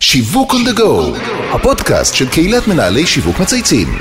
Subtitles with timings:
[0.00, 1.18] שיווק on the go,
[1.54, 3.98] הפודקאסט של קהילת מנהלי שיווק מצייצים.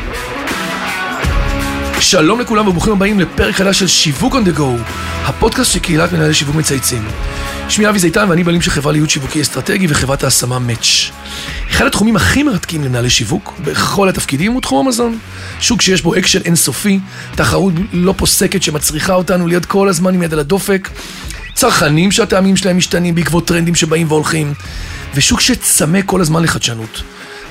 [2.00, 4.64] שלום לכולם וברוכים הבאים לפרק חדש של שיווק on the go,
[5.24, 7.08] הפודקאסט של קהילת מנהלי שיווק מצייצים.
[7.70, 11.12] שמי אבי זיתן ואני בעלים של חברה לייעוץ שיווקי אסטרטגי וחברת ההשמה Match.
[11.72, 15.18] אחד התחומים הכי מרתקים למנהלי שיווק בכל התפקידים הוא תחום המזון.
[15.60, 17.00] שוק שיש בו אקשן אינסופי,
[17.36, 20.90] תחרות לא פוסקת שמצריכה אותנו להיות כל הזמן עם יד על הדופק,
[21.56, 24.54] צרכנים שהטעמים שלהם משתנים בעקבות טרנדים שבאים והולכים,
[25.16, 27.02] ושוק שצמא כל הזמן לחדשנות.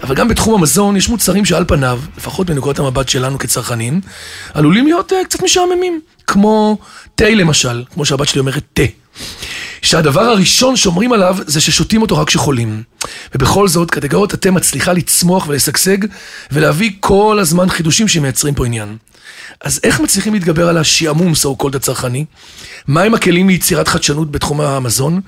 [0.03, 4.01] אבל גם בתחום המזון יש מוצרים שעל פניו, לפחות מנקודת המבט שלנו כצרכנים,
[4.55, 6.01] עלולים להיות uh, קצת משעממים.
[6.27, 6.79] כמו
[7.15, 8.83] תה למשל, כמו שהבת שלי אומרת תה.
[9.83, 12.83] שהדבר הראשון שאומרים עליו זה ששותים אותו רק כשחולים.
[13.35, 15.99] ובכל זאת, קטגוריית התה מצליחה לצמוח ולשגשג
[16.53, 18.97] ולהביא כל הזמן חידושים שמייצרים פה עניין.
[19.61, 22.25] אז איך מצליחים להתגבר על השעמום, so called הצרכני?
[22.89, 25.21] מהם הכלים ליצירת חדשנות בתחום המזון?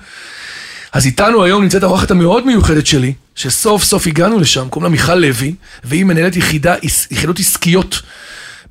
[0.91, 5.15] אז איתנו היום נמצאת האורחת המאוד מיוחדת שלי, שסוף סוף הגענו לשם, קוראים לה מיכל
[5.15, 6.75] לוי, והיא מנהלת יחידה,
[7.11, 8.01] יחידות עסקיות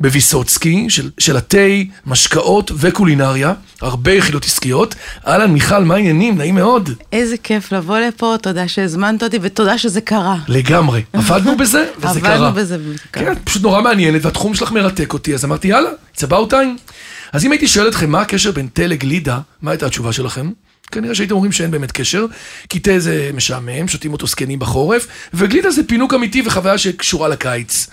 [0.00, 1.58] בוויסוצקי, של, של התה,
[2.06, 4.94] משקאות וקולינריה, הרבה יחידות עסקיות.
[5.26, 6.38] אהלן, מיכל, מה העניינים?
[6.38, 6.90] נעים מאוד.
[7.12, 10.36] איזה כיף לבוא לפה, תודה שהזמנת אותי ותודה שזה קרה.
[10.48, 11.02] לגמרי.
[11.12, 12.34] עבדנו בזה, וזה קרה.
[12.34, 13.24] עבדנו בזה וזה קרה.
[13.24, 16.92] כן, פשוט נורא מעניינת, והתחום שלך מרתק אותי, אז אמרתי, יאללה, it's about time.
[17.32, 20.50] אז אם הייתי שואל אתכם מה הקשר בין תה לגלידה, מה הייתה התשובה שלכם?
[20.92, 22.26] כנראה שהייתם אומרים שאין באמת קשר,
[22.68, 27.86] כי תה זה משעמם, שותים אותו זקנים בחורף, וגלידה זה פינוק אמיתי וחוויה שקשורה לקיץ.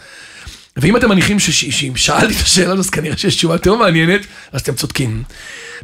[0.77, 4.21] ואם אתם מניחים שאם שאלתי את השאלה הזאת, אז כנראה שיש תשובה יותר מעניינת,
[4.51, 5.23] אז אתם צודקים.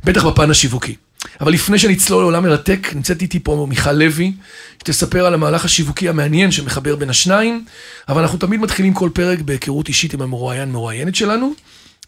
[0.03, 0.95] בטח בפן השיווקי.
[1.41, 4.33] אבל לפני שנצלול לעולם מרתק, נמצאת איתי פה מיכל לוי,
[4.79, 7.65] שתספר על המהלך השיווקי המעניין שמחבר בין השניים,
[8.09, 11.53] אבל אנחנו תמיד מתחילים כל פרק בהיכרות אישית עם המרואיין, מרואיינת שלנו.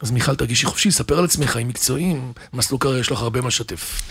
[0.01, 3.47] אז מיכל, תרגישי חופשי, ספר על עצמך, חיים מקצועיים, מסלול קריירה, יש לך הרבה מה
[3.47, 4.01] לשתף.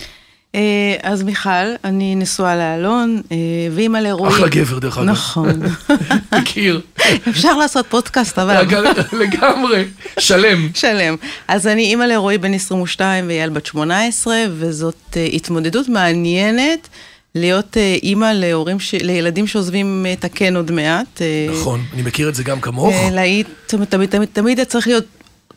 [0.54, 1.50] אה, אז מיכל,
[1.84, 3.36] אני נשואה לאלון, אה,
[3.70, 4.32] ואימא לרועי.
[4.32, 5.06] אחלה גבר, דרך אגב.
[5.06, 5.62] נכון.
[6.40, 6.80] מכיר.
[7.28, 8.66] אפשר לעשות פודקאסט, אבל...
[9.12, 9.84] לגמרי,
[10.18, 10.68] שלם.
[10.74, 11.16] שלם.
[11.48, 16.88] אז אני אימא לרועי בן 22 ויעל בת 18, וזאת אה, התמודדות מעניינת.
[17.34, 18.94] להיות אימא להורים, ש...
[18.94, 21.22] לילדים שעוזבים את הקן עוד מעט.
[21.50, 22.94] נכון, אני מכיר את זה גם כמוך.
[23.12, 25.04] להיט, תמיד, תמיד, תמיד צריך להיות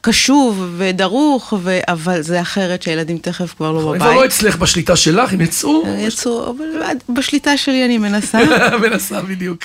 [0.05, 1.79] קשוב ודרוך, ו...
[1.87, 4.01] אבל זה אחרת שהילדים תכף כבר לא בבית.
[4.01, 5.83] כבר לא אצלך בשליטה שלך, הם יצאו.
[5.99, 6.65] יצאו, אבל
[7.09, 8.39] בשליטה שלי אני מנסה.
[8.89, 9.63] מנסה, בדיוק.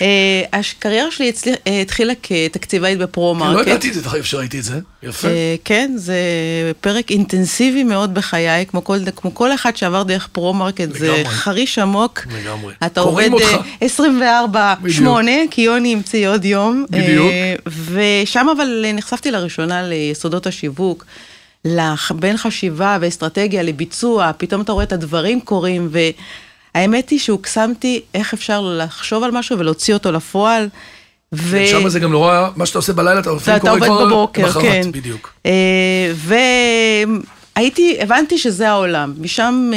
[0.52, 1.32] הקריירה שלי
[1.80, 3.56] התחילה כתקציבאית בפרו-מרקט.
[3.56, 5.28] לא ידעתי את זה, תכף שראיתי את זה, יפה.
[5.64, 6.18] כן, זה
[6.80, 8.66] פרק אינטנסיבי מאוד בחיי,
[9.16, 12.20] כמו כל אחד שעבר דרך פרו-מרקט, זה חריש עמוק.
[12.42, 12.74] לגמרי.
[12.86, 13.30] אתה עובד
[13.82, 13.86] 24-8,
[15.50, 16.84] כי יוני המציא עוד יום.
[16.90, 17.32] בדיוק.
[17.92, 20.27] ושם אבל נחשפתי לראשונה ליסוד.
[20.28, 21.04] יסודות השיווק,
[22.10, 25.90] בין חשיבה ואסטרטגיה לביצוע, פתאום אתה רואה את הדברים קורים,
[26.74, 30.68] והאמת היא שהוקסמתי איך אפשר לחשוב על משהו ולהוציא אותו לפועל.
[31.32, 31.66] ו...
[31.66, 34.92] שם זה גם נורא, מה שאתה עושה בלילה, אתה לפעמים קורא כבר בבוקר, בחרת, כן.
[34.92, 35.34] בדיוק.
[37.56, 39.14] והייתי, הבנתי שזה העולם.
[39.20, 39.70] משם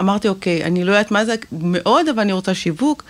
[0.00, 3.02] אמרתי, אוקיי, אני לא יודעת מה זה מאוד, אבל אני רוצה שיווק.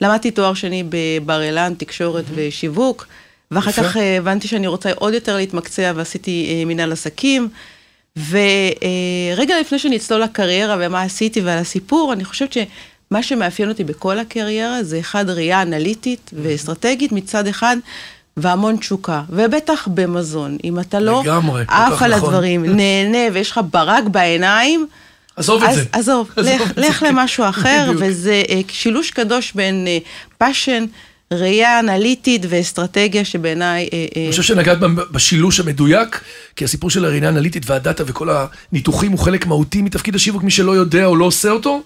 [0.00, 2.48] למדתי תואר שני בבר אילן, תקשורת mm-hmm.
[2.48, 3.06] ושיווק.
[3.50, 3.82] ואחר יפה.
[3.82, 7.48] כך הבנתי שאני רוצה עוד יותר להתמקצע ועשיתי מנהל עסקים.
[8.16, 14.82] ורגע לפני שנצלול לקריירה ומה עשיתי ועל הסיפור, אני חושבת שמה שמאפיין אותי בכל הקריירה
[14.82, 17.76] זה אחד ראייה אנליטית ואסטרטגית מצד אחד.
[18.36, 20.56] והמון תשוקה, ובטח במזון.
[20.64, 21.22] אם אתה לא
[21.68, 22.28] עף על נכון.
[22.28, 24.86] הדברים, נהנה ויש לך ברק בעיניים,
[25.36, 25.84] עזוב את זה.
[25.92, 27.08] עזוב, עזוב לך, לך זה.
[27.08, 27.92] למשהו אחר.
[27.98, 29.86] וזה שילוש קדוש בין
[30.38, 30.84] passion,
[31.32, 33.88] ראייה אנליטית ואסטרטגיה שבעיניי...
[34.16, 34.78] אני חושב שנגעת
[35.10, 36.20] בשילוש המדויק,
[36.56, 38.28] כי הסיפור של הראייה האנליטית והדאטה וכל
[38.72, 41.82] הניתוחים הוא חלק מהותי מתפקיד השיווק, מי שלא יודע או לא עושה אותו,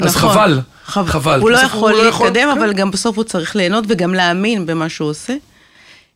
[0.00, 0.30] אז נכון.
[0.30, 1.06] חבל, חבל.
[1.06, 1.40] חבל.
[1.40, 2.58] הוא לא יכול לא יכול- להתקדם, כן.
[2.58, 5.34] אבל גם בסוף הוא צריך ליהנות וגם להאמין במה שהוא עושה.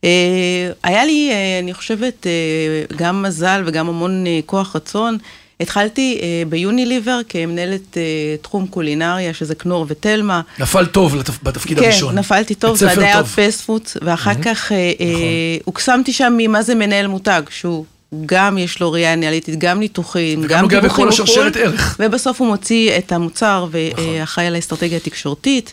[0.04, 5.18] אה, היה לי, אה, אני חושבת, אה, גם מזל וגם המון אה, כוח רצון.
[5.60, 8.02] התחלתי אה, ביוניליבר כמנהלת אה,
[8.42, 10.40] תחום קולינריה, שזה כנור ותלמה.
[10.58, 12.12] נפל טוב לתפ- בתפקיד הראשון.
[12.12, 13.24] כן, נפלתי טוב, זה היה.
[13.24, 13.70] פסט
[14.02, 15.22] ואחר כך אה, אה, נכון.
[15.64, 17.84] הוקסמתי שם ממה זה מנהל מותג, שהוא
[18.26, 21.96] גם יש לו ראייה אנליטית, גם ניתוחים, וגם גם נוגע דיווחים בכל בחו"ל, השרשרת ערך.
[22.00, 23.80] ובסוף הוא מוציא את המוצר נכון.
[24.18, 25.72] ואחראי על האסטרטגיה התקשורתית.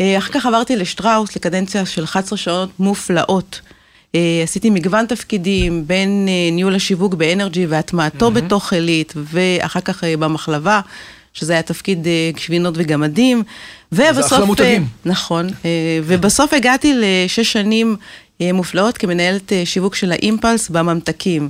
[0.00, 3.60] אה, אחר כך עברתי לשטראוס לקדנציה של 11 שעות מופלאות.
[4.14, 10.16] אה, עשיתי מגוון תפקידים בין אה, ניהול השיווק באנרג'י והטמעתו בתוך עילית, ואחר כך אה,
[10.16, 10.80] במחלבה,
[11.32, 12.06] שזה היה תפקיד
[12.46, 13.42] גבינות וגמדים.
[13.92, 14.32] ובסוף...
[14.32, 14.86] אחלה מותגים.
[15.04, 15.70] נכון, אה,
[16.04, 17.96] ובסוף הגעתי לשש שנים
[18.40, 21.48] מופלאות כמנהלת שיווק של האימפלס בממתקים.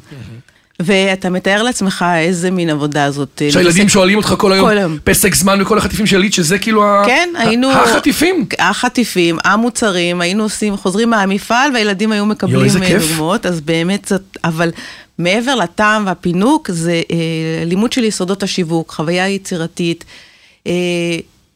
[0.83, 3.43] ואתה מתאר לעצמך איזה מין עבודה זאת.
[3.45, 4.99] אה, שהילדים שואלים אותך כל היום, כל היום.
[5.05, 7.73] פסק זמן וכל החטיפים של ליד, שזה כאילו כן, ה- היינו...
[7.73, 8.45] החטיפים.
[8.59, 12.99] החטיפים, המוצרים, היינו עושים, חוזרים מהמפעל והילדים היו מקבלים איזה אה.
[12.99, 14.71] דוגמאות, אז באמת זאת, אבל
[15.19, 20.05] מעבר לטעם והפינוק, זה אה, לימוד של יסודות השיווק, חוויה יצירתית.
[20.67, 20.73] אה,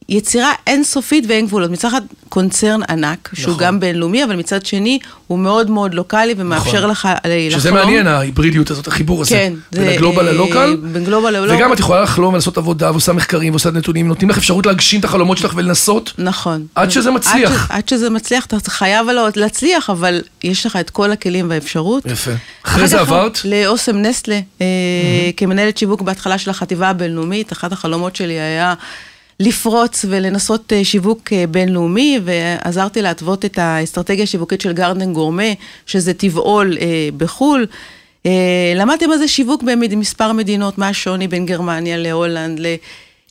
[0.09, 1.71] יצירה אינסופית ואין גבולות.
[1.71, 3.67] מצד אחד קונצרן ענק, שהוא נכון.
[3.67, 6.91] גם בינלאומי, אבל מצד שני הוא מאוד מאוד לוקאלי ומאפשר נכון.
[6.91, 7.61] לך לחלום.
[7.61, 9.31] שזה מעניין, ההיברידיות הזאת, החיבור הזה.
[9.31, 10.77] כן, בין זה, הגלובל אה, ללוקל.
[10.83, 11.55] בין גלובל ללוקל.
[11.55, 15.05] וגם את יכולה לחלום ולעשות עבודה ועושה מחקרים ועושה נתונים, נותנים לך אפשרות להגשים את
[15.05, 16.13] החלומות שלך ולנסות.
[16.19, 16.67] נכון.
[16.75, 17.51] עד שזה מצליח.
[17.51, 19.07] עד, ש, עד שזה מצליח, אתה חייב
[19.37, 22.07] להצליח, אבל יש לך את כל הכלים והאפשרות.
[22.07, 22.31] יפה.
[22.63, 23.39] אחרי זה עברת?
[23.45, 24.67] לאוסם נסטלה, אה,
[25.37, 28.75] כמנהלת שיווק בהתחלה של החטיבה הבינלאומית, אחד החלומות שלי היה
[29.41, 35.53] לפרוץ ולנסות אה, שיווק אה, בינלאומי, ועזרתי להתוות את האסטרטגיה השיווקית של גרדן גורמה,
[35.87, 37.67] שזה טבעול אה, בחו"ל.
[38.77, 42.61] למדתי מה זה שיווק במספר מדינות, מה השוני בין גרמניה להולנד,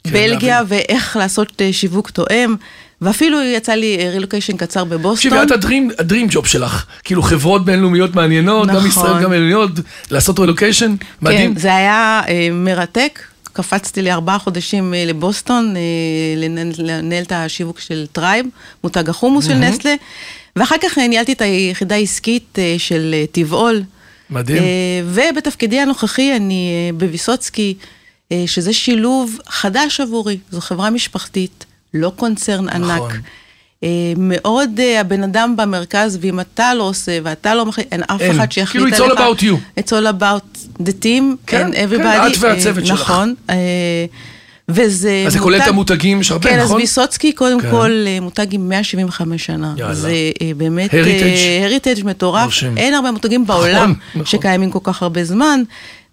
[0.06, 0.62] לבלגיה.
[0.68, 2.56] ואיך לעשות שיווק תואם.
[3.01, 5.31] ואפילו יצא לי רילוקיישן קצר בבוסטון.
[5.31, 6.86] תקשיבי, את ה dream, ה dream job שלך.
[7.03, 8.88] כאילו חברות בינלאומיות מעניינות, גם נכון.
[8.88, 9.71] ישראל, גם בינלאומיות,
[10.12, 11.53] לעשות רילוקיישן, מדהים.
[11.53, 13.19] כן, זה היה אה, מרתק.
[13.57, 15.81] קפצתי לי ארבעה חודשים אה, לבוסטון, אה,
[16.77, 18.45] לנהל את השיווק של טרייב,
[18.83, 19.95] מותג החומוס של נסטלה,
[20.56, 23.83] ואחר כך ניהלתי את היחידה העסקית אה, של טבעול.
[24.30, 24.63] מדהים.
[25.06, 27.74] ובתפקידי הנוכחי אני בוויסוצקי,
[28.45, 32.92] שזה שילוב חדש עבורי, זו חברה משפחתית, לא קונצרן ענק.
[32.92, 33.12] נכון.
[33.12, 33.18] אה,
[34.18, 38.21] מאוד אה, הבן אדם במרכז, ואם אתה לא עושה ואתה לא מחליט, אין אף.
[38.31, 39.19] אחד שיחליט כאילו, עליך.
[39.19, 39.79] it's all about you.
[39.79, 42.27] It's all about the team כן, and כן, everybody.
[42.27, 43.01] את והצוות אה, שלך.
[43.01, 43.33] נכון.
[43.50, 43.56] אה,
[44.69, 46.81] וזה אז זה כולל את המותגים, יש הרבה, כן, אז נכון?
[46.81, 47.71] ויסוצקי קודם כן.
[47.71, 49.74] כל אה, מותג עם 175 שנה.
[49.77, 49.94] יאללה.
[49.94, 50.91] זה אה, באמת...
[50.91, 51.63] Heritage.
[51.65, 52.45] הריטג' מטורף.
[52.45, 52.77] מרשים.
[52.77, 54.25] אין הרבה מותגים בעולם נכון.
[54.25, 55.63] שקיימים כל כך הרבה זמן.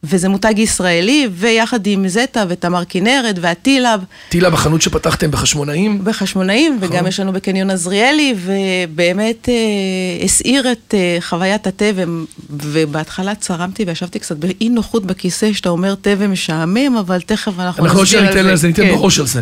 [0.05, 6.05] וזה מותג ישראלי, ויחד עם זטה ותמר כנרת והטילאב טילה בחנות שפתחתם בחשמונאים.
[6.05, 6.89] בחשמונאים, נכון.
[6.89, 14.19] וגם יש לנו בקניון עזריאלי, ובאמת אה, הסעיר את אה, חוויית התבן, ובהתחלה צרמתי וישבתי
[14.19, 18.47] קצת באי נוחות בכיסא, שאתה אומר תבן משעמם, אבל תכף אנחנו אנחנו עוד שניה ניתן
[18.47, 18.95] לזה, ניתן כן.
[18.95, 19.41] בראש על זה.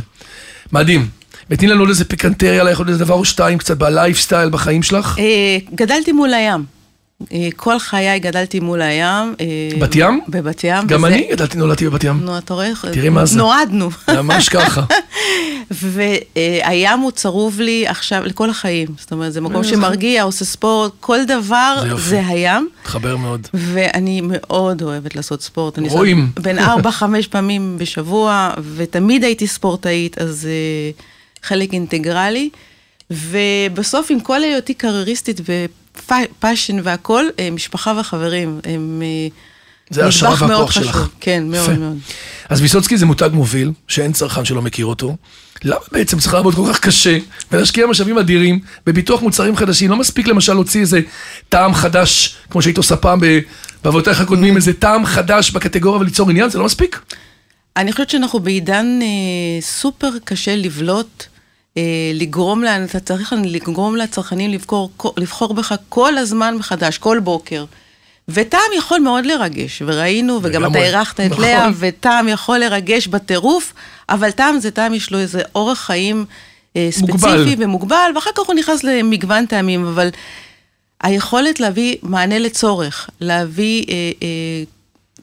[0.73, 1.09] מדהים.
[1.51, 5.19] ותני לנו עוד איזה פיקנטריה, יכול להיות דבר או שתיים קצת בלייפסטייל בחיים שלך.
[5.19, 6.82] אה, גדלתי מול הים.
[7.33, 9.35] אה, כל חיי גדלתי מול הים.
[9.41, 9.47] אה,
[9.81, 10.21] בת ים?
[10.29, 10.87] בבת ים.
[10.87, 12.21] גם וזה- אני גדלתי, נולדתי בבת ים.
[12.25, 12.71] נו, אתה רואה?
[12.93, 13.39] תראי מה זה.
[13.39, 13.91] נועדנו.
[14.09, 14.85] ממש ככה.
[15.71, 18.89] והים הוא צרוב לי עכשיו לכל החיים.
[18.99, 22.03] זאת אומרת, זה מקום שמרגיע, עושה ספורט, כל דבר זה יופי.
[22.03, 22.69] זה הים.
[22.83, 23.49] מתחבר מאוד.
[23.55, 25.79] ואני מאוד אוהבת לעשות ספורט.
[25.79, 26.31] רואים.
[26.41, 30.49] בין ארבע, חמש פעמים בשבוע, ותמיד הייתי ספורטאית, אז
[31.43, 32.51] חלק אינטגרלי.
[33.11, 35.41] ובסוף, עם כל היותי קרייריסטית
[35.97, 39.29] ופאשן והכול, אה, משפחה וחברים הם אה,
[39.91, 40.85] זה מאוד והכוח חשוב.
[40.85, 41.09] שלך.
[41.21, 41.79] כן, מאוד יפה.
[41.79, 41.99] מאוד.
[42.49, 45.17] אז ויסוצקי זה מותג מוביל, שאין צרכן שלא מכיר אותו.
[45.65, 47.19] למה בעצם צריך לעבוד כל כך קשה
[47.53, 49.91] ולהשקיע משאבים אדירים בביטוח מוצרים חדשים?
[49.91, 51.01] לא מספיק למשל להוציא איזה
[51.49, 53.21] טעם חדש, כמו שהיית עושה פעם
[53.85, 56.51] בעבודתך הקודמים, איזה טעם חדש בקטגוריה וליצור עניין?
[56.51, 57.01] זה לא מספיק?
[57.77, 61.25] אני חושבת שאנחנו בעידן אה, סופר קשה לבלוט,
[62.15, 67.65] לגרום, לה, אתה צריך לגרום לצרכנים לבחור, לבחור בך כל הזמן מחדש, כל בוקר.
[68.29, 70.79] וטעם יכול מאוד לרגש, וראינו, וגם אתה.
[70.79, 71.45] אירחת את נכון.
[71.45, 73.73] לאה, וטעם יכול לרגש בטירוף,
[74.09, 76.25] אבל טעם זה טעם, יש לו איזה אורח חיים
[76.77, 77.55] אה, ספציפי מוגבל.
[77.59, 80.09] ומוגבל, ואחר כך הוא נכנס למגוון טעמים, אבל
[81.03, 84.29] היכולת להביא מענה לצורך, להביא אה, אה,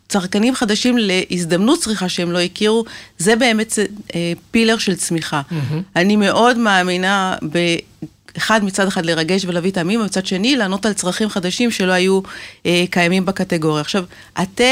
[0.09, 2.85] צרכנים חדשים להזדמנות צריכה שהם לא הכירו,
[3.17, 3.79] זה באמת
[4.15, 5.41] אה, פילר של צמיחה.
[5.95, 7.57] אני מאוד מאמינה ב...
[8.37, 12.19] אחד, מצד אחד לרגש ולהביא טעמים, ומצד שני, לענות על צרכים חדשים שלא היו
[12.65, 13.81] אה, קיימים בקטגוריה.
[13.81, 14.03] עכשיו,
[14.35, 14.63] התה,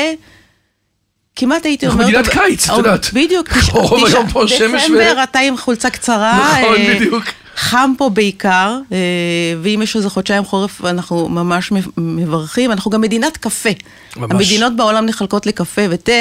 [1.36, 2.14] כמעט הייתי אנחנו אומרת...
[2.20, 3.10] מדינת קיץ, את או, יודעת.
[3.14, 3.48] בדיוק.
[3.54, 6.60] תש- רוב תשע- היום פה שמש ו- דצמבר, אתה עם חולצה קצרה.
[6.62, 7.24] נכון, אה, בדיוק.
[7.58, 8.98] חם פה בעיקר, אה,
[9.62, 12.72] ואם יש איזה חודשיים חורף, אנחנו ממש מברכים.
[12.72, 13.70] אנחנו גם מדינת קפה.
[14.18, 14.32] ממש.
[14.32, 16.12] המדינות בעולם נחלקות לקפה ותה.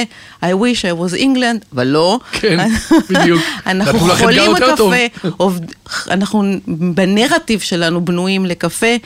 [0.43, 2.19] I wish I was England, אבל לא.
[2.33, 2.69] כן,
[3.11, 3.43] בדיוק.
[3.67, 4.53] אנחנו חולים.
[4.55, 5.73] בקפה, עובד-
[6.11, 8.97] אנחנו בנרטיב שלנו בנויים לקפה,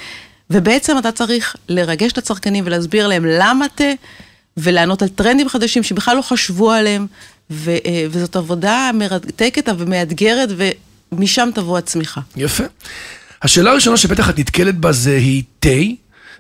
[0.51, 3.85] ובעצם אתה צריך לרגש את הצרכנים ולהסביר להם למה תה,
[4.57, 7.07] ולענות על טרנדים חדשים שבכלל לא חשבו עליהם,
[7.51, 10.49] ו- אה, וזאת עבודה מרתקת ומאתגרת,
[11.13, 12.21] ומשם תבוא הצמיחה.
[12.37, 12.65] יפה.
[13.43, 15.69] השאלה הראשונה שבטח את נתקלת בה זה היא תה.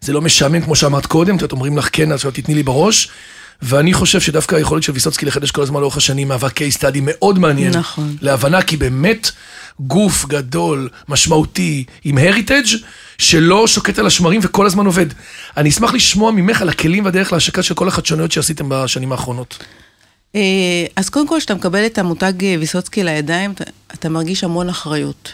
[0.00, 3.08] זה לא משעמם כמו שאמרת קודם, את אומרים לך כן, עכשיו תתני לי בראש.
[3.62, 7.38] ואני חושב שדווקא היכולת של ויסוצקי לחדש כל הזמן לאורך השנים מהווה case study מאוד
[7.38, 7.76] מעניין.
[7.76, 8.16] נכון.
[8.20, 9.30] להבנה, כי באמת,
[9.80, 12.76] גוף גדול, משמעותי, עם הריטג'
[13.18, 15.06] שלא שוקט על השמרים וכל הזמן עובד.
[15.56, 19.58] אני אשמח לשמוע ממך על הכלים והדרך להשקה של כל החדשנויות שעשיתם בשנים האחרונות.
[20.34, 20.40] אה,
[20.96, 25.32] אז קודם כל, כשאתה מקבל את המותג אה, ויסוצקי לידיים, אתה, אתה מרגיש המון אחריות.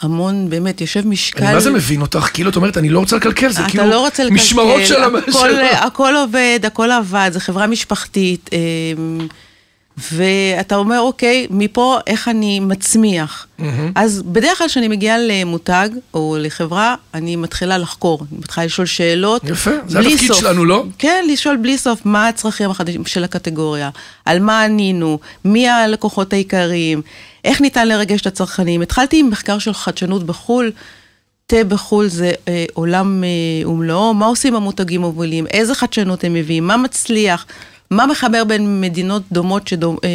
[0.00, 1.44] המון, באמת, יושב משקל...
[1.44, 2.28] אני מה זה מבין אותך?
[2.32, 5.02] כאילו, את אומרת, אני לא רוצה לקלקל, זה כאילו לא רוצה לקלקל, משמרות של.
[5.02, 9.28] הכל, של- הכל עובד, הכל עבד, זו חברה משפחתית, אמ,
[9.96, 13.46] ואתה אומר, אוקיי, מפה איך אני מצמיח.
[13.94, 19.42] אז בדרך כלל כשאני מגיעה למותג או לחברה, אני מתחילה לחקור, אני מתחילה לשאול שאלות.
[19.44, 20.40] יפה, זה התפקיד סוף.
[20.40, 20.84] שלנו, לא?
[20.98, 23.90] כן, לשאול בלי סוף מה הצרכים החדשים של הקטגוריה,
[24.24, 27.02] על מה ענינו, מי הלקוחות העיקריים,
[27.44, 28.82] איך ניתן לרגש את הצרכנים.
[28.82, 30.72] התחלתי עם מחקר של חדשנות בחו"ל.
[31.46, 36.66] תה בחו"ל זה אה, עולם אה, ומלואו, מה עושים המותגים מובילים, איזה חדשנות הם מביאים,
[36.66, 37.46] מה מצליח,
[37.90, 40.08] מה מחבר בין מדינות דומות שדומ, אה,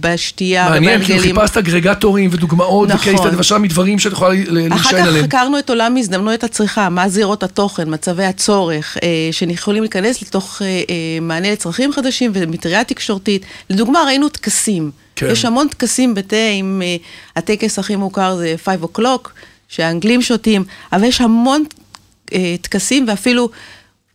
[0.00, 1.40] בשתייה מעניין, כאילו ובהרגלים.
[1.40, 3.00] חיפשת אגרגטורים ודוגמאות נכון.
[3.00, 5.24] וקייס סטאדי, ושם מדברים שאת יכולה ל- אחר להישען כך עליהם.
[5.24, 10.66] חקרנו את עולם הזדמנויות הצריכה, מה זירות התוכן, מצבי הצורך, אה, שיכולים להיכנס לתוך אה,
[10.66, 10.82] אה,
[11.20, 13.42] מענה לצרכים חדשים ומטריה תקשורתית.
[13.70, 14.90] לדוגמה, ראינו טקסים.
[15.16, 15.26] כן.
[15.30, 16.96] יש המון טקסים בתה, אם אה,
[17.36, 19.28] הטקס הכי מוכר זה 5 o'clock,
[19.68, 21.64] שהאנגלים שותים, אבל יש המון
[22.32, 23.48] אה, טקסים ואפילו...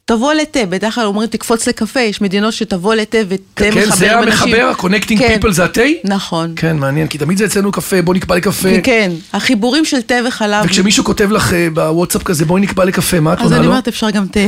[0.10, 4.08] תבוא לתה, בדרך כלל אומרים תקפוץ לקפה, יש מדינות שתבוא לתה ותה כן, מחבר זה
[4.08, 4.56] בין אנשים.
[4.56, 5.82] המחבר, ה-connecting כן, people זה התה?
[6.04, 6.54] נכון.
[6.56, 8.70] כן, מעניין, כי תמיד זה אצלנו קפה, בוא נקבע לקפה.
[8.84, 10.66] כן, החיבורים של תה וחלב.
[10.66, 13.72] וכשמישהו כותב לך אה, בוואטסאפ כזה, בואי נקבע לקפה, מה את אז עונה אני לו?
[13.72, 14.40] אומרת, אפשר גם תה.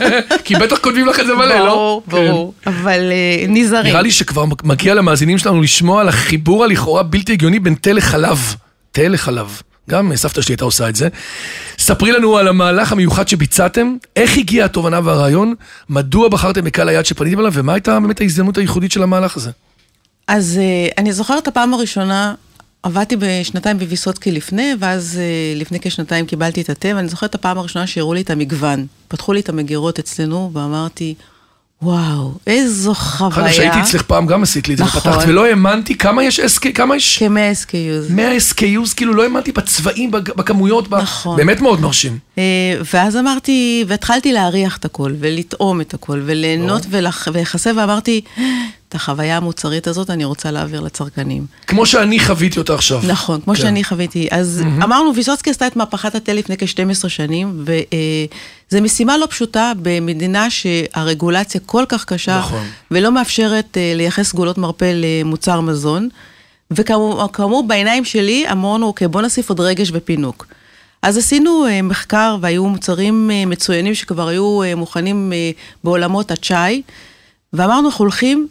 [0.44, 1.64] כי בטח כותבים לך את זה מלא, לא?
[1.64, 2.10] ברור, כן.
[2.10, 3.92] ברור, אבל אה, נזהרים.
[3.92, 8.54] נראה לי שכבר מגיע למאזינים שלנו לשמוע על החיבור הלכאורה בלתי הגיוני בין תה לחלב.
[8.92, 9.62] תה לחלב.
[9.90, 11.08] גם סבתא שלי הייתה עושה את זה.
[11.78, 15.54] ספרי לנו על המהלך המיוחד שביצעתם, איך הגיעה התובנה והרעיון,
[15.88, 19.50] מדוע בחרתם בקהל היעד שפניתם אליו, ומה הייתה באמת ההזדמנות הייחודית של המהלך הזה.
[20.28, 22.34] אז אה, אני זוכרת הפעם הראשונה,
[22.82, 27.86] עבדתי בשנתיים בוויסוצקי לפני, ואז אה, לפני כשנתיים קיבלתי את התה, ואני זוכרת הפעם הראשונה
[27.86, 28.86] שהראו לי את המגוון.
[29.08, 31.14] פתחו לי את המגירות אצלנו, ואמרתי,
[31.82, 33.48] וואו, איזו אחר חוויה.
[33.48, 35.12] כך שהייתי אצלך פעם גם עשית לי את זה, נכון.
[35.12, 37.18] ופתחת, ולא האמנתי כמה יש SK, כמה יש?
[37.18, 38.12] כ-100 SKUs.
[38.12, 41.36] 100 SKUs, כאילו לא האמנתי בצבעים, בכמויות, נכון.
[41.36, 42.18] באמת מאוד מרשים.
[42.38, 42.42] אה,
[42.94, 48.20] ואז אמרתי, והתחלתי להריח את הכל, ולטעום את הכל, וליהנות ולח- ולהיחשף, ואמרתי,
[48.90, 51.46] את החוויה המוצרית הזאת אני רוצה להעביר לצרכנים.
[51.66, 53.00] כמו שאני חוויתי אותה עכשיו.
[53.08, 53.60] נכון, כמו כן.
[53.60, 54.28] שאני חוויתי.
[54.30, 60.50] אז אמרנו, ויסוצקי עשתה את מהפכת התה לפני כ-12 שנים, וזו משימה לא פשוטה במדינה
[60.50, 62.66] שהרגולציה כל כך קשה, נכון.
[62.90, 66.08] ולא מאפשרת אה, לייחס סגולות מרפא למוצר מזון.
[66.70, 70.46] וכאמור, כאמור, בעיניים שלי אמרנו, אוקיי, בוא נוסיף עוד רגש בפינוק.
[71.02, 75.50] אז עשינו אה, מחקר והיו מוצרים אה, מצוינים שכבר היו אה, מוכנים אה,
[75.84, 76.82] בעולמות הצ'אי,
[77.52, 78.48] ואמרנו, אנחנו הולכים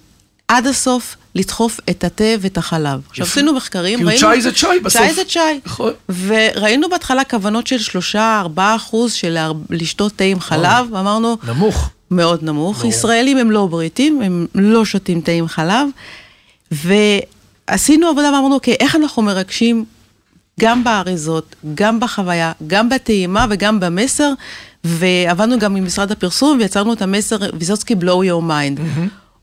[0.50, 3.02] עד הסוף לדחוף את התה ואת החלב.
[3.10, 3.26] עכשיו.
[3.26, 4.22] עשינו מחקרים, כאילו ראינו...
[4.22, 5.02] צ'אי זה צ'אי בסוף.
[5.02, 5.60] צ'אי זה צ'אי.
[5.66, 5.94] נכון.
[6.26, 8.18] וראינו בהתחלה כוונות של 3-4
[8.58, 9.38] אחוז של
[9.70, 11.90] לשתות תה עם חלב, ואמרנו, נמוך.
[12.12, 12.86] מאוד נמוך.
[12.86, 15.88] ישראלים הם לא בריטים, הם לא שותים תה עם חלב.
[16.72, 19.86] ועשינו עבודה ואמרנו, אוקיי, איך אנחנו מרגשים
[20.60, 24.34] גם באריזות, גם בחוויה, גם בטעימה וגם במסר,
[24.84, 28.82] ועבדנו גם עם משרד הפרסום ויצרנו את המסר ויסוצקי blow your mind.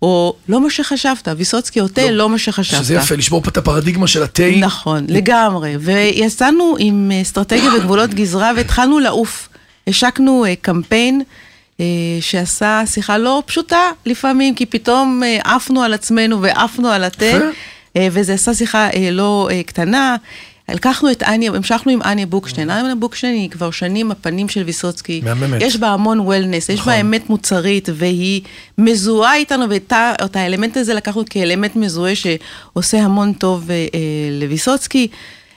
[0.03, 2.81] או לא מה שחשבת, ויסוצקי או תה, לא מה שחשבת.
[2.81, 4.50] שזה יפה, לשבור פה את הפרדיגמה של התה.
[4.61, 5.76] נכון, לגמרי.
[5.81, 9.49] ויצאנו עם אה, אסטרטגיה וגבולות גזרה והתחלנו לעוף.
[9.87, 11.23] השקנו אה, קמפיין
[11.81, 11.85] אה,
[12.21, 17.38] שעשה שיחה לא פשוטה לפעמים, כי פתאום עפנו על עצמנו ועפנו על התה.
[17.97, 20.17] אה, וזה עשה שיחה אה, לא אה, קטנה.
[20.69, 22.71] לקחנו את אניה, המשכנו עם אניה בוקשטיין.
[22.71, 25.21] אניה בוקשטיין היא כבר שנים הפנים של ויסוצקי.
[25.25, 25.63] מהממת.
[25.63, 26.93] יש בה המון וולנס, יש נכון.
[26.93, 28.41] בה אמת מוצרית, והיא
[28.79, 34.01] מזוהה איתנו, ואת האלמנט הזה לקחנו כאלמנט מזוהה שעושה המון טוב אה, אה,
[34.41, 35.09] לוויסוצקי.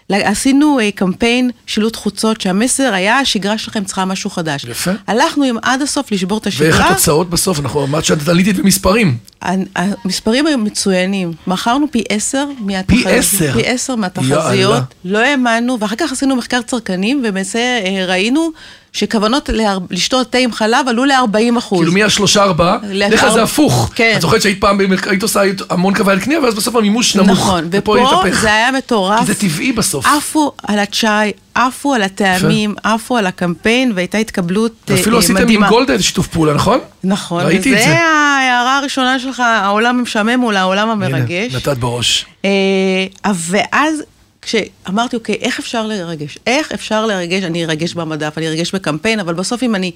[0.10, 4.64] ל- עשינו אה, קמפיין שילוט חוצות, שהמסר היה, השגרה שלכם צריכה משהו חדש.
[4.64, 4.92] יפה.
[5.08, 6.70] הלכנו עם עד הסוף לשבור את השגרה.
[6.70, 7.60] ואיך התוצאות בסוף?
[7.60, 9.18] אנחנו אמרת שאת עליתי במספרים.
[9.42, 11.34] המספרים היו מצוינים.
[11.48, 13.08] מכרנו פי עשר מהתחזיות.
[13.08, 13.54] פי עשר?
[13.54, 13.96] פי עשר.
[13.96, 14.84] מהתחזיות.
[15.06, 18.50] לא האמנו, ואחר כך עשינו מחקר צרכנים, ובמעשה אה, ראינו
[18.94, 19.50] שכוונות
[19.90, 21.80] לשתות תה עם חלב עלו ל-40 אחוז.
[21.80, 22.78] כאילו מהשלושה ארבעה,
[23.20, 23.92] כלל זה הפוך.
[23.96, 24.14] כן.
[24.16, 24.80] את זוכרת שהיית פעם,
[25.10, 27.30] היית עושה המון קווי קנייה, ואז בסוף המימוש נמוך.
[27.30, 27.98] נכון, ופה.
[28.42, 29.20] זה היה מטורף.
[29.20, 30.06] כי זה טבעי בסוף.
[30.06, 35.38] עפו על הצ'אי, עפו על הטעמים, עפו על הקמפיין, והייתה התקבלות אה, ואפילו אה, עשיתם
[35.38, 35.70] עם מדהימה.
[35.70, 36.80] גולדה איזה שיתוף פעולה, נכון?
[37.04, 38.00] נכון, ראיתי את וזה זה.
[38.00, 41.52] ההערה הראשונה שלך, העולם המשעמם מול העולם המרגש.
[41.52, 42.26] הנה, נתת בראש.
[42.46, 42.52] אה,
[43.34, 44.04] ואז
[44.42, 46.38] כשאמרתי, אוקיי, איך אפשר לרגש?
[46.48, 47.44] איך אפשר לרגש?
[47.44, 49.92] אני ארגש במדף, אני ארגש בקמפיין, אבל בסוף אם אני...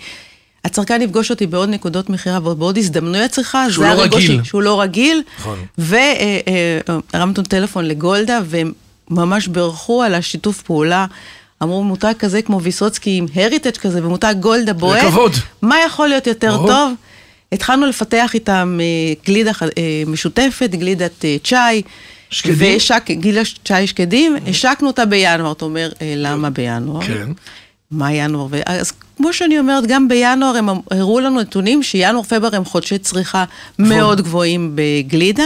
[0.66, 4.44] הצרכן יפגוש אותי בעוד נקודות מכירה ובעוד הזדמנויות צריכה, שהוא זה לא הרגש רגיל.
[4.44, 5.22] שהוא לא רגיל.
[5.40, 5.60] נכון.
[5.78, 8.72] והרמנו טלפון לגולדה, והם
[9.10, 11.06] ממש בירכו על השיתוף פעולה.
[11.64, 15.02] אמרו מותג כזה כמו ויסוצקי עם הריטג' כזה ומותג גולדה בועט.
[15.02, 15.32] כבוד.
[15.62, 16.68] מה יכול להיות יותר ברור.
[16.68, 16.94] טוב?
[17.54, 21.82] התחלנו לפתח איתם אה, גלידה אה, משותפת, גלידת אה, צ'אי.
[22.30, 22.56] שקדים?
[22.58, 25.52] והשק, גלידת צ'אי שקדים, השקנו אותה בינואר.
[25.52, 27.02] אתה אומר, למה בינואר?
[27.02, 27.30] כן.
[27.92, 28.48] מה ינואר?
[28.66, 33.46] אז כמו שאני אומרת, גם בינואר הם הראו לנו נתונים שינואר, פברואר הם חודשי צריכה
[33.80, 33.96] נכון.
[33.98, 35.44] מאוד גבוהים בגלידה.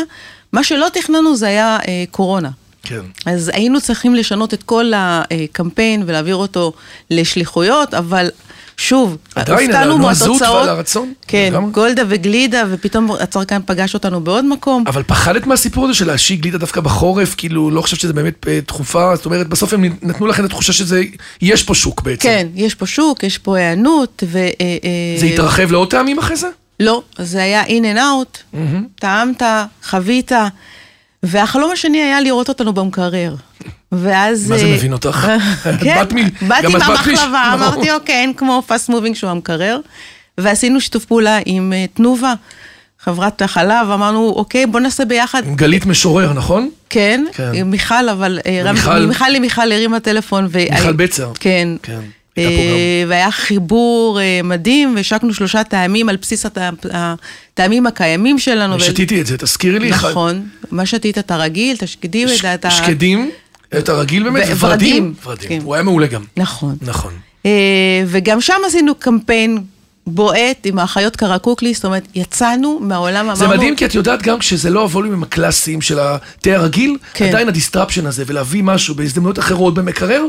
[0.53, 1.77] מה שלא תכננו זה היה
[2.11, 2.49] קורונה.
[2.87, 3.01] כן.
[3.25, 6.73] אז היינו צריכים לשנות את כל הקמפיין ולהעביר אותו
[7.09, 8.29] לשליחויות, אבל
[8.77, 10.55] שוב, עדיין, הופתענו על הנועזות מהתוצאות.
[10.55, 11.13] ועל הרצון.
[11.27, 11.71] כן, לגמרי.
[11.71, 14.83] גולדה וגלידה, ופתאום הצרכן פגש אותנו בעוד מקום.
[14.87, 18.59] אבל פחדת מהסיפור הזה של להשיק גלידה דווקא בחורף, כאילו, לא חושבת שזה באמת אה,
[18.67, 21.03] דחופה, זאת אומרת, בסוף הם נתנו לכם את התחושה שזה,
[21.41, 22.23] יש פה שוק בעצם.
[22.23, 24.37] כן, יש פה שוק, יש פה היענות, ו...
[24.37, 26.47] אה, אה, זה התרחב לעוד טעמים אחרי זה?
[26.79, 28.57] לא, זה היה in and out,
[28.95, 29.41] טעמת,
[29.83, 30.31] חווית,
[31.23, 33.35] והחלום השני היה לראות אותנו במקרר.
[33.91, 34.49] ואז...
[34.51, 35.27] מה זה אה, מבין אותך?
[35.83, 36.03] כן,
[36.47, 37.11] באתי מהמחלבה,
[37.51, 39.79] מיש- אמרתי, אוקיי, אין כמו פאסט מובינג שהוא המקרר.
[40.37, 42.33] ועשינו שיתוף פעולה עם אה, תנובה,
[42.99, 45.41] חברת החלב, אמרנו, אוקיי, בוא נעשה ביחד.
[45.45, 46.69] עם גלית משורר, נכון?
[46.89, 47.51] כן, כן.
[47.53, 48.39] עם מיכל, אבל...
[48.45, 50.47] אה, ומיכל- ממיכל למיכל הרימה טלפון.
[50.71, 51.31] מיכל בצר.
[51.39, 51.67] כן.
[52.43, 52.43] אה.
[53.07, 58.73] והיה חיבור אה, מדהים, והשקנו שלושה טעמים על בסיס הטע- הטעמים הקיימים שלנו.
[58.75, 59.89] אני שתיתי את זה, תזכירי לי.
[59.89, 60.47] נכון.
[60.71, 61.17] מה שתית?
[61.17, 62.71] את הרגיל, את השקדים, ש- את ה...
[62.71, 63.29] שקדים,
[63.77, 65.13] את הרגיל באמת, ו- וורדים.
[65.25, 65.59] ורדים, כן.
[65.63, 66.23] הוא היה מעולה גם.
[66.37, 66.75] נכון.
[66.81, 67.13] נכון.
[67.45, 67.51] אה,
[68.07, 69.57] וגם שם עשינו קמפיין
[70.09, 73.35] בועט עם האחיות קרקוקלי, זאת אומרת, יצאנו מהעולם, אמרנו...
[73.35, 77.25] זה מדהים כי את יודעת גם כשזה לא ה volumeים הקלאסיים של התה הרגיל, כן.
[77.25, 80.23] עדיין ה disruption הזה ולהביא משהו בהזדמנויות אחרות במקרר,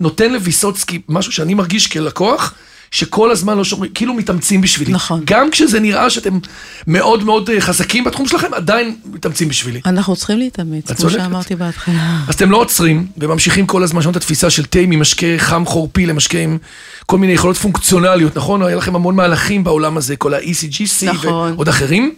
[0.00, 2.54] נותן לוויסוצקי משהו שאני מרגיש כלקוח,
[2.94, 4.92] שכל הזמן לא שומרים, כאילו מתאמצים בשבילי.
[4.92, 5.22] נכון.
[5.24, 6.38] גם כשזה נראה שאתם
[6.86, 9.80] מאוד מאוד אה, חזקים בתחום שלכם, עדיין מתאמצים בשבילי.
[9.86, 11.18] אנחנו צריכים להתאמץ, כמו צודקת.
[11.18, 12.20] שאמרתי בהתחלה.
[12.28, 16.06] אז אתם לא עוצרים, וממשיכים כל הזמן לשנות את התפיסה של תה ממשקה חם חורפי
[16.06, 16.58] למשקה עם
[17.06, 18.62] כל מיני יכולות פונקציונליות, נכון?
[18.62, 21.52] היה לכם המון מהלכים בעולם הזה, כל ה-ECGC נכון.
[21.52, 22.14] ועוד אחרים.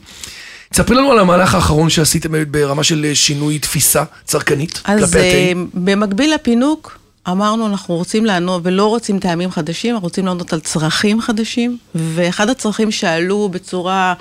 [0.70, 5.18] תספרי לנו על המהלך האחרון שעשיתם באמת ברמה של אה, שינוי תפיסה צרכנית אז כלפי
[5.18, 5.60] אה, התה.
[5.74, 11.20] במקביל לפינוק, אמרנו, אנחנו רוצים לענות, ולא רוצים טעמים חדשים, אנחנו רוצים לענות על צרכים
[11.20, 14.14] חדשים, ואחד הצרכים שעלו בצורה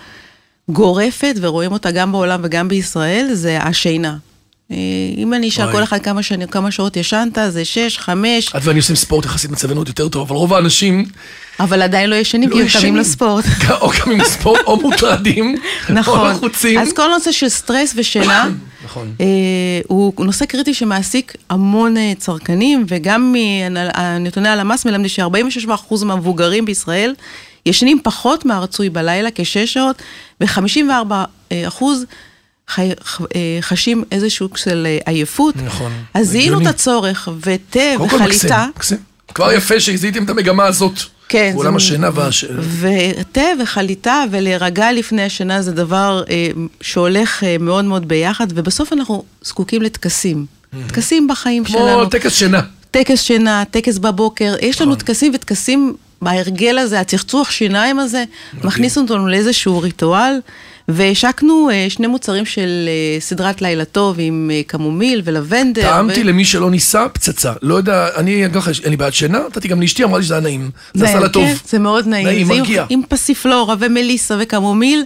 [0.69, 4.17] גורפת, ורואים אותה גם בעולם וגם בישראל, זה השינה.
[4.71, 4.77] אה,
[5.17, 5.71] אם אני אשאל.
[5.71, 9.51] כל אחד כמה, שני, כמה שעות ישנת, זה שש, חמש, את ואני עושים ספורט יחסית
[9.51, 11.05] מצבנו עוד יותר טוב, אבל רוב האנשים
[11.59, 12.95] אבל עדיין לא ישנים, לא כי הם קמים.
[12.95, 13.45] לספורט.
[13.81, 15.55] או קמים לספורט או מוטרדים,
[15.89, 16.31] או נכון.
[16.31, 16.79] לחוצים.
[16.79, 18.49] אז כל נושא של סטרס ושינה,
[18.85, 19.15] נכון.
[19.21, 19.25] אה,
[19.87, 27.13] הוא נושא קריטי שמעסיק המון אה, צרכנים, וגם מנתוני הלמ"ס מלמדים ש-46% מהמבוגרים בישראל
[27.65, 30.01] ישנים פחות מהרצוי בלילה, כשש שעות,
[30.41, 31.83] ו-54%
[32.69, 35.55] חי, ח- אה, חשים איזשהו של אה, עייפות.
[35.65, 36.67] נכון, אז זיהינו את.
[36.67, 38.65] הצורך, ותה וחליטה.
[39.33, 40.93] כבר יפה שהזיתם את המגמה הזאת.
[41.29, 42.45] כן, בעולם השינה והש...
[42.79, 46.47] ותה וחליטה ולהירגע לפני השינה זה דבר אה,
[46.81, 50.45] שהולך אה, מאוד מאוד ביחד, ובסוף אנחנו זקוקים לטקסים.
[50.87, 52.05] טקסים בחיים כמו שלנו.
[52.05, 52.61] טקס שינה.
[52.91, 58.23] טקס שינה, טקס בבוקר, יש לנו טקסים וטקסים בהרגל הזה, הצחצוח שיניים הזה,
[58.63, 60.39] מכניס אותנו לאיזשהו ריטואל.
[60.87, 65.81] והשקנו אה, שני מוצרים של אה, סדרת לילה טוב עם אה, קמומיל ולבנדר.
[65.81, 67.53] טעמתי ו- למי שלא ניסה, פצצה.
[67.61, 70.41] לא יודע, אני ככה, אין לי בעד שינה, נתתי גם לאשתי, אמרה לי שזה היה
[70.41, 70.71] נעים.
[70.93, 71.45] זה עשה לה טוב.
[71.45, 72.27] כן, זה מאוד נעים.
[72.27, 72.85] נעים, מרגיע.
[72.89, 75.03] עם פסיפלורה ומליסה וקמומיל,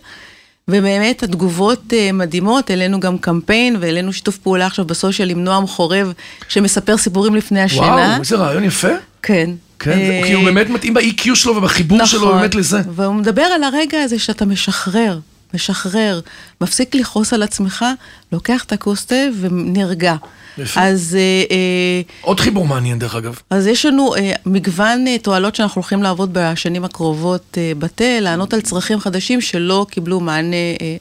[0.67, 6.13] ובאמת התגובות מדהימות, העלינו גם קמפיין והעלינו שיתוף פעולה עכשיו בסושיאל עם נועם חורב,
[6.49, 7.85] שמספר סיפורים לפני השינה.
[7.85, 8.87] וואו, איזה רעיון יפה.
[9.21, 9.49] כן.
[9.79, 12.81] כן, כי הוא באמת מתאים ב-EQ שלו ובחיבור שלו באמת לזה.
[12.95, 15.19] והוא מדבר על הרגע הזה שאתה משחרר,
[15.53, 16.19] משחרר,
[16.61, 17.85] מפסיק לכעוס על עצמך,
[18.31, 20.15] לוקח את הכוס תה ונרגע.
[20.57, 20.81] יפה.
[20.81, 23.39] אז, אה, אה, עוד חיבור מעניין דרך אגב.
[23.49, 28.99] אז יש לנו אה, מגוון תועלות שאנחנו הולכים לעבוד בשנים הקרובות בתה, לענות על צרכים
[28.99, 30.55] חדשים שלא קיבלו מענה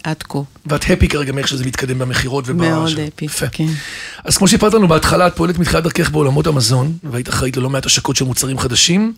[0.05, 0.39] עד כה.
[0.67, 2.53] ואת הפי כרגע מאיך שזה מתקדם במכירות וב...
[2.53, 3.29] מאוד הפי.
[3.53, 3.67] כן.
[4.25, 7.87] אז כמו שסיפרת לנו בהתחלה, את פועלת מתחילת דרכך בעולמות המזון, והיית אחראית ללא מעט
[7.87, 9.13] השקות של מוצרים חדשים.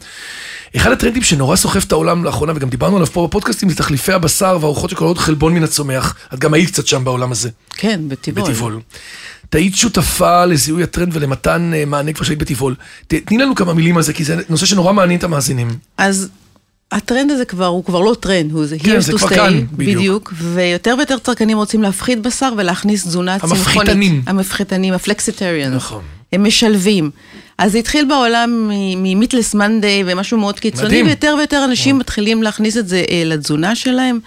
[0.76, 4.58] אחד הטרנדים שנורא סוחף את העולם לאחרונה, וגם דיברנו עליו פה בפודקאסטים, זה תחליפי הבשר
[4.60, 6.14] והארוחות שכוללות חלבון מן הצומח.
[6.34, 8.50] את גם היית קצת שם בעולם הזה, כן, בטבעול.
[8.50, 8.80] בטבעול.
[9.48, 12.74] את היית שותפה לזיהוי הטרנד ולמתן אה, מענה כבר שהיית בטבעול.
[13.06, 15.68] תני לנו כמה מילים על זה, כי זה נושא שנורא מעניין את המאזינים.
[15.98, 16.28] אז
[16.92, 19.60] הטרנד הזה כבר, הוא כבר לא טרנד, הוא זה כן, here זה to stay, כאן,
[19.72, 19.98] בדיוק.
[19.98, 23.66] בדיוק, ויותר ויותר צרכנים רוצים להפחית בשר ולהכניס תזונה צמחונית.
[23.66, 24.22] המפחיתנים.
[24.26, 25.74] המפחיתנים, ה flexitarians.
[25.74, 26.02] נכון.
[26.32, 27.10] הם משלבים.
[27.58, 31.06] אז זה התחיל בעולם מ Meatless Monday ומשהו מאוד קיצוני, מדהים.
[31.06, 34.18] ויותר ויותר אנשים מתחילים להכניס את זה אה, לתזונה שלהם,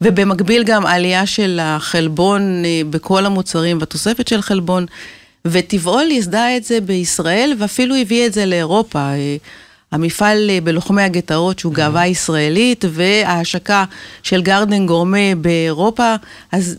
[0.00, 4.86] ובמקביל גם עלייה של החלבון אה, בכל המוצרים, והתוספת של חלבון.
[5.44, 8.98] וטבעול ייסדה את זה בישראל, ואפילו הביא את זה לאירופה.
[8.98, 9.36] אה,
[9.92, 13.84] המפעל אה, בלוחמי הגטאות, שהוא גאווה ישראלית, וההשקה
[14.22, 16.14] של גרדן גורמה באירופה,
[16.52, 16.76] אז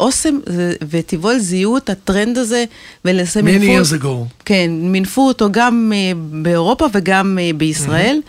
[0.00, 2.64] אוסם ו- וטבעול זיהו את הטרנד הזה,
[3.04, 3.82] ולמעשה Many מינפו...
[3.82, 4.34] years ago.
[4.44, 5.92] כן, מינפו אותו גם
[6.42, 8.20] באירופה וגם בישראל.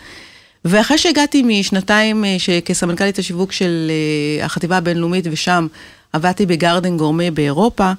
[0.64, 5.66] ואחרי שהגעתי משנתיים אה, כסמנכ"לית השיווק של אה, החטיבה הבינלאומית, ושם
[6.12, 7.92] עבדתי בגרדן גורמה באירופה,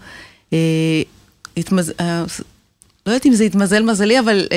[0.53, 0.57] אה,
[1.57, 1.93] התמז...
[3.05, 4.47] לא יודעת אם זה התמזל מזלי, אבל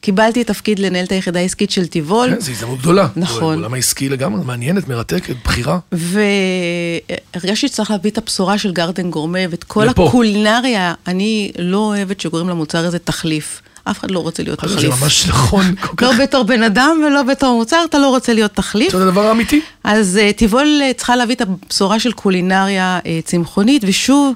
[0.00, 2.30] קיבלתי תפקיד לנהל את היחידה העסקית של טבעול.
[2.30, 3.08] כן, זו הזדמנות גדולה.
[3.16, 3.58] נכון.
[3.58, 5.78] עולם העסקי לגמרי, מעניינת, מרתקת, בחירה.
[5.92, 10.08] והרגשתי שצריך להביא את הבשורה של גרדן גורמה ואת כל לפה.
[10.08, 10.94] הקולינריה.
[11.06, 13.62] אני לא אוהבת שקוראים למוצר הזה תחליף.
[13.84, 15.02] אף אחד לא רוצה להיות זה תחליף.
[15.02, 15.74] ממש נכון.
[16.02, 18.92] לא בתור בן אדם ולא בתור מוצר, אתה לא רוצה להיות תחליף.
[18.92, 19.60] זה הדבר האמיתי.
[19.84, 24.34] אז אה, טבעול אה, צריכה להביא את הבשורה של קולינריה אה, צמחונית, ושוב,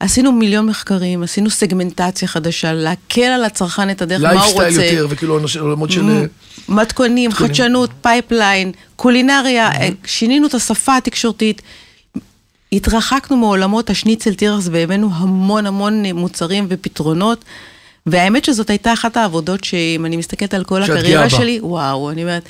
[0.00, 4.84] עשינו מיליון מחקרים, עשינו סגמנטציה חדשה, להקל על הצרכן את הדרך, מה הוא לייפסטייל רוצה.
[4.84, 6.02] יותר, וכאילו עולמות של...
[6.68, 7.32] מתכונים.
[7.32, 9.70] חדשנות, pipeline, קולינריה,
[10.06, 11.62] שינינו את השפה התקשורתית.
[12.72, 17.44] התרחקנו מעולמות השניצל תירס והבאנו המון המון מוצרים ופתרונות.
[18.06, 21.30] והאמת שזאת הייתה אחת העבודות שאם אני מסתכלת על כל הקריירה.
[21.30, 22.48] שלי, וואו, אני אומרת,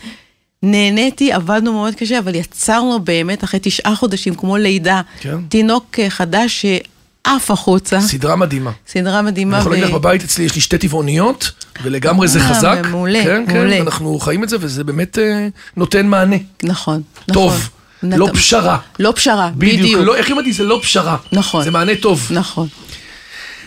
[0.62, 5.36] נהניתי, עבדנו מאוד קשה, אבל יצרנו באמת אחרי תשעה חודשים, כמו לידה, כן.
[5.48, 8.70] תינוק אה, חדש שעף החוצה, סדרה מדהימה.
[8.88, 9.56] סדרה מדהימה.
[9.56, 11.50] אני יכול להגיד לך, בבית אצלי יש לי שתי טבעוניות,
[11.82, 12.78] ולגמרי זה אה, חזק.
[12.90, 13.76] מעולה, כן, מעולה.
[13.76, 16.36] כן, אנחנו חיים את זה, וזה באמת אה, נותן מענה.
[16.62, 17.34] נכון, נכון.
[17.34, 17.70] טוב,
[18.02, 18.78] לא פשרה.
[18.98, 19.80] לא פשרה, בדיוק.
[19.80, 20.00] בדיוק.
[20.04, 20.52] לא, איך אמרתי?
[20.52, 21.16] זה לא פשרה.
[21.32, 21.64] נכון.
[21.64, 22.28] זה מענה טוב.
[22.30, 22.68] נכון.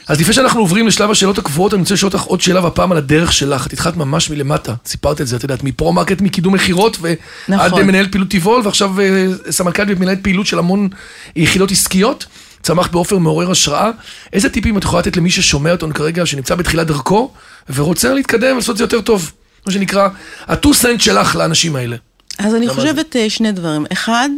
[0.07, 2.97] אז לפני שאנחנו עוברים לשלב השאלות הקבועות, אני רוצה לשאול אותך עוד שאלה, והפעם על
[2.97, 3.67] הדרך שלך.
[3.67, 7.79] את התחלת ממש מלמטה, סיפרת את זה, את יודעת, מפרו-מרקט, מקידום מכירות, ועד נכון.
[7.79, 10.89] אה, מנהל פעילות טבעול, ועכשיו אה, סמנכ"לית ומנהלת פעילות של המון
[11.35, 12.25] יחידות עסקיות.
[12.61, 13.91] צמחת באופן מעורר השראה.
[14.33, 17.31] איזה טיפים את יכולה לתת למי ששומע אותנו כרגע, שנמצא בתחילת דרכו,
[17.75, 19.31] ורוצה להתקדם ולעשות את זה יותר טוב?
[19.67, 20.07] מה שנקרא,
[20.47, 21.95] ה-2 סנט שלך לאנשים האלה.
[22.39, 23.85] אז אני חושבת אה, שני דברים.
[23.91, 24.29] אחד,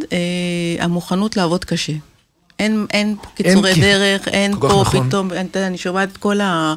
[0.80, 1.92] המוכנות לעבוד קשה.
[2.58, 5.08] אין, אין פה קיצורי כי- דרך, אין פה נכון.
[5.08, 6.74] פתאום, אתה אני שומעת את כל ה...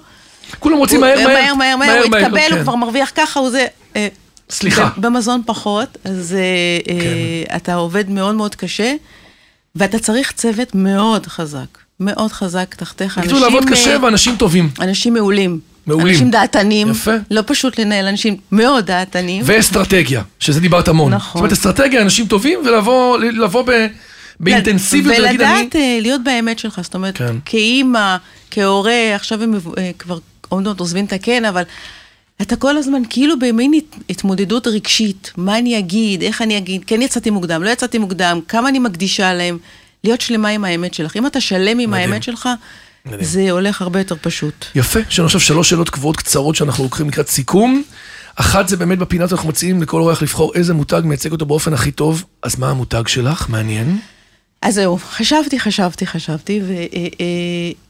[0.59, 2.55] כולם רוצים הוא- מהר, מהר, מהר, מהר, הוא התקבל, כן.
[2.55, 3.65] הוא כבר מרוויח ככה, הוא זה...
[3.95, 4.07] אה,
[4.49, 4.89] סליחה.
[4.97, 6.39] במזון פחות, אז אה,
[7.49, 8.93] אה, אתה עובד מאוד מאוד קשה,
[9.75, 13.17] ואתה צריך צוות מאוד חזק, מאוד חזק תחתיך.
[13.17, 14.69] בקיצור, לעבוד קשה ואנשים טובים.
[14.81, 15.59] אנשים מעולים.
[15.87, 16.07] מעולים.
[16.07, 16.91] אנשים דעתנים.
[16.91, 17.11] יפה.
[17.31, 19.41] לא פשוט לנהל אנשים מאוד דעתנים.
[19.45, 21.13] ואסטרטגיה, שזה דיברת המון.
[21.13, 21.29] נכון.
[21.29, 23.87] זאת אומרת, אסטרטגיה, אנשים טובים, ולבוא לבוא ב-
[24.43, 25.51] באינטנסיביות ולהגיד אני...
[25.51, 27.35] ולדעת אה, להיות באמת שלך, זאת אומרת, כן.
[27.45, 28.17] כאימא,
[28.51, 30.17] כהורה, עכשיו הם אה, כבר
[30.51, 31.63] מעט עוזבים את הקן, אבל
[32.41, 37.01] אתה כל הזמן כאילו במין הת- התמודדות רגשית, מה אני אגיד, איך אני אגיד, כן
[37.01, 39.57] יצאתי מוקדם, לא יצאתי מוקדם, כמה אני מקדישה להם,
[40.03, 41.17] להיות שלמה עם האמת שלך.
[41.17, 41.93] אם אתה שלם עם מדהים.
[42.11, 42.49] האמת שלך,
[43.05, 43.23] מדהים.
[43.23, 44.65] זה הולך הרבה יותר פשוט.
[44.75, 47.83] יפה, יש לנו עכשיו שלוש שאלות קבועות קצרות שאנחנו לוקחים לקראת סיכום.
[48.35, 51.91] אחת זה באמת בפינה אנחנו מציעים לכל אורח לבחור איזה מותג מייצג אותו באופן הכי
[51.91, 52.23] טוב.
[52.43, 53.49] אז מה המותג שלך?
[53.49, 53.97] מעניין.
[54.61, 56.61] אז זהו, חשבתי, חשבתי, חשבתי,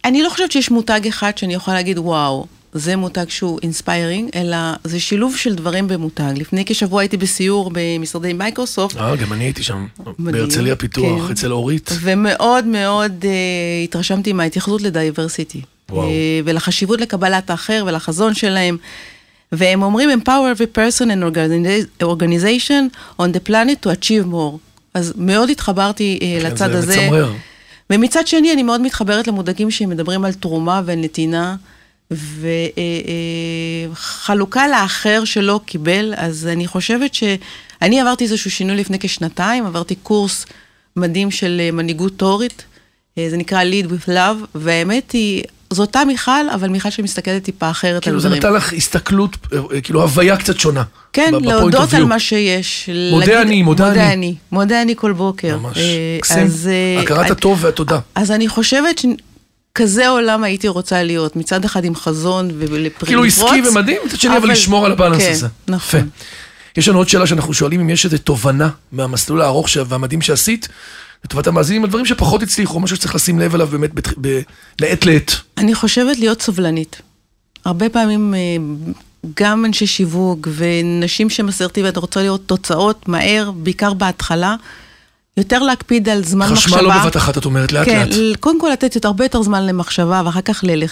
[0.03, 4.57] ואני לא חושבת שיש מותג אחד שאני יכולה להגיד, וואו, זה מותג שהוא inspiring, אלא
[4.84, 6.34] זה שילוב של דברים במותג.
[6.36, 9.86] לפני כשבוע הייתי בסיור במשרדי מייקרוסופט, אה, גם אני הייתי שם,
[10.19, 11.31] בהרצליה פיתוח, כן.
[11.31, 11.89] אצל אורית.
[12.01, 13.25] ומאוד מאוד uh,
[13.84, 15.62] התרשמתי מההתייחסות לדייברסיטי.
[15.89, 16.07] וואו.
[16.07, 16.12] Uh,
[16.45, 18.77] ולחשיבות לקבלת האחר ולחזון שלהם.
[19.51, 24.70] והם אומרים, empower every person and organi- organization on the planet to achieve more.
[24.93, 27.01] אז מאוד התחברתי uh, כן, לצד זה הזה.
[27.01, 27.34] מצמרר.
[27.89, 31.56] ומצד שני, אני מאוד מתחברת למודגים שמדברים על תרומה ועל נתינה,
[33.91, 40.45] וחלוקה לאחר שלא קיבל, אז אני חושבת שאני עברתי איזשהו שינוי לפני כשנתיים, עברתי קורס
[40.95, 42.63] מדהים של אה, מנהיגות תורית,
[43.17, 45.43] אה, זה נקרא Lead with Love, והאמת היא,
[45.75, 48.39] זו אותה מיכל, אבל מיכל שמסתכלת טיפה אחרת על כאילו זה דברים.
[48.43, 49.38] נתן לך הסתכלות,
[49.73, 50.84] אה, כאילו הוויה קצת שונה.
[51.13, 52.03] כן, להודות על.
[52.05, 52.89] מה שיש.
[53.12, 53.93] מודה להגיד- אני, מודה אני.
[53.97, 54.36] מודה אני.
[54.51, 55.57] מודה אני כל בוקר.
[55.57, 55.77] ממש.
[55.77, 57.99] אה, קסים, אז, אה, הכרת אני- הטוב והתודה.
[58.15, 59.01] אז אני חושבת
[59.73, 63.07] שכזה עולם הייתי רוצה להיות, מצד אחד עם חזון ולפרוץ.
[63.07, 65.47] כאילו עסקי ומדהים, מצד שני אבל לשמור על הבאלנס כן, הזה.
[65.67, 66.10] נכון.
[66.77, 70.67] יש לנו עוד שאלה שאנחנו שואלים אם יש איזו תובנה מהמסלול הארוך ש- והמדהים שעשית,
[71.25, 74.41] לטובת המאזינים, הדברים שפחות הצליחו, משהו שצריך לשים לב אליו באמת בת- ב-
[74.81, 75.31] לעת לעת.
[75.57, 77.01] אני חושבת להיות סובלנית.
[77.65, 78.39] הרבה פעמים אה,
[79.39, 84.55] גם אנשי שיווק ונשים שהן אסרטיביות, רוצה לראות תוצאות מהר, בעיקר בהתחלה.
[85.38, 86.77] יותר להקפיד על זמן מחשבה.
[86.77, 88.17] חשמל לא בבת אחת, את אומרת, לאט כן, לאט.
[88.17, 90.88] ל- קודם כל לתת הרבה יותר זמן למחשבה, ואחר כך ל- אה,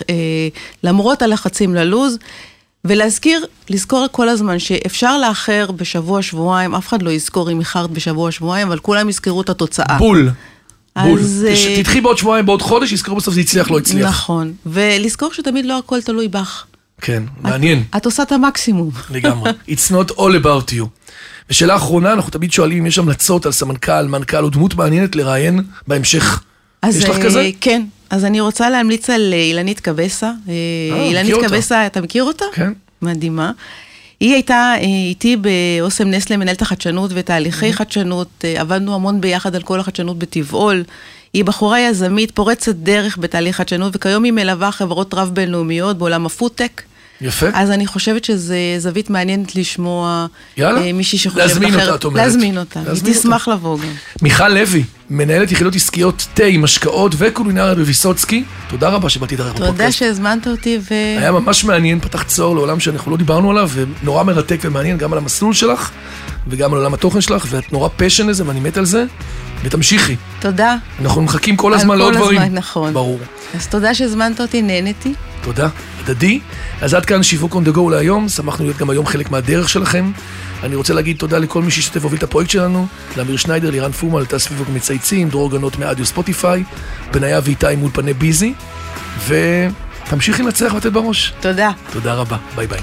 [0.83, 2.17] למרות הלחצים ללוז,
[2.85, 8.31] ולהזכיר, לזכור כל הזמן שאפשר לאחר בשבוע, שבועיים, אף אחד לא יזכור אם איחרת בשבוע,
[8.31, 9.97] שבועיים, אבל כולם יזכרו את התוצאה.
[9.97, 10.31] בול.
[11.03, 11.19] בול.
[11.47, 14.09] אה, תדחי בעוד שבועיים, בעוד חודש, יזכרו בסוף זה הצליח, לא הצליח.
[14.09, 16.65] נכון, ולזכור שתמיד לא הכל תלוי בך.
[17.01, 17.83] כן, מעניין.
[17.97, 18.91] את עושה את המקסימום.
[19.15, 19.51] לגמרי.
[19.67, 20.85] It's not all about you.
[21.49, 25.59] ושאלה אחרונה, אנחנו תמיד שואלים אם יש המלצות על סמנכ"ל, מנכ"ל או דמות מעניינת לראיין
[25.87, 26.41] בהמשך.
[26.81, 27.49] אז, יש לך אה, כזה?
[27.61, 27.81] כן.
[28.09, 30.31] אז אני רוצה להמליץ על אה, אילנית קבסה.
[30.49, 30.53] אה,
[31.05, 31.47] אילנית מכיר אותה.
[31.55, 32.45] קבסה, אתה מכיר אותה?
[32.53, 32.71] כן.
[33.01, 33.51] מדהימה.
[34.19, 39.61] היא הייתה אה, איתי באוסם נסלה, מנהלת החדשנות ותהליכי חדשנות, אה, עבדנו המון ביחד על
[39.61, 40.83] כל החדשנות בטבעול.
[41.33, 46.81] היא בחורה יזמית, פורצת דרך בתהליך חדשנות, וכיום היא מלווה חברות רב-בינלאומיות בעולם הפודטק.
[47.21, 47.47] יפה.
[47.53, 50.81] אז אני חושבת שזו זווית מעניינת לשמוע יאללה.
[50.81, 51.61] אה, מישהי שחושבת אחרת.
[51.61, 52.25] להזמין אותה, את אומרת.
[52.25, 52.79] להזמין אותה.
[52.85, 53.93] להזמין היא תשמח לבוא גם.
[54.21, 58.43] מיכל לוי, מנהלת יחידות עסקיות תה, משקאות וקולינריה בוויסוצקי.
[58.67, 59.97] תודה רבה שבאת להתארח תודה בפודקאסט.
[59.97, 60.93] שהזמנת אותי, ו...
[60.93, 65.17] היה ממש מעניין, פתח צוהר לעולם שאנחנו לא דיברנו עליו, ונורא מרתק ומעניין גם על
[65.19, 65.91] המסלול שלך,
[66.47, 69.05] וגם על עולם התוכן שלך, ואת נורא פשן לזה, ואני מת על זה,
[69.63, 70.15] ותמשיכי.
[70.39, 70.75] תודה.
[71.01, 72.41] אנחנו מחכים כל על הזמן לעוד כל דברים.
[72.41, 72.93] הזמן, נכון.
[72.93, 73.19] ברור.
[73.55, 75.13] אז תודה שהזמנת אותי, נהניתי.
[75.41, 75.67] תודה,
[76.03, 76.39] הדדי.
[76.81, 80.11] אז עד כאן שיווק on the go להיום, שמחנו להיות גם היום חלק מהדרך שלכם.
[80.63, 84.21] אני רוצה להגיד תודה לכל מי שהשתתף והוביל את הפרויקט שלנו, לאמיר שניידר, לירן פורמן,
[84.21, 86.63] לטס סביבו מצייצים, דרור גנות מאדיו ספוטיפיי,
[87.13, 88.53] בניה ואיתי מאולפני ביזי,
[89.27, 91.33] ותמשיכי לנצח ולתת בראש.
[91.39, 91.71] תודה.
[91.91, 92.79] תודה רבה, ביי ביי.